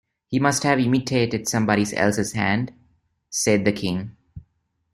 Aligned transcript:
‘He 0.29 0.39
must 0.39 0.63
have 0.63 0.79
imitated 0.79 1.47
somebody 1.47 1.83
else’s 1.95 2.31
hand,’ 2.31 2.73
said 3.29 3.65
the 3.65 3.71
King. 3.71 4.15